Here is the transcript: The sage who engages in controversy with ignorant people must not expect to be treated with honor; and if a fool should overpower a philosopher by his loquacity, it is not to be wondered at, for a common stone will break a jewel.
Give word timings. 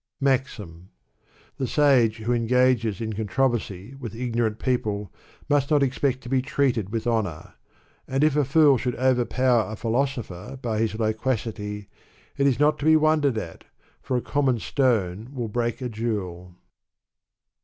The 0.19 1.67
sage 1.67 2.17
who 2.17 2.33
engages 2.33 3.01
in 3.01 3.13
controversy 3.13 3.93
with 3.93 4.15
ignorant 4.15 4.57
people 4.57 5.13
must 5.47 5.69
not 5.69 5.83
expect 5.83 6.21
to 6.21 6.27
be 6.29 6.41
treated 6.41 6.89
with 6.89 7.05
honor; 7.05 7.53
and 8.07 8.23
if 8.23 8.35
a 8.35 8.43
fool 8.43 8.79
should 8.79 8.95
overpower 8.95 9.71
a 9.71 9.75
philosopher 9.75 10.57
by 10.59 10.79
his 10.79 10.97
loquacity, 10.97 11.87
it 12.35 12.47
is 12.47 12.59
not 12.59 12.79
to 12.79 12.85
be 12.85 12.95
wondered 12.95 13.37
at, 13.37 13.63
for 14.01 14.17
a 14.17 14.21
common 14.23 14.57
stone 14.57 15.29
will 15.35 15.49
break 15.49 15.81
a 15.83 15.87
jewel. 15.89 16.55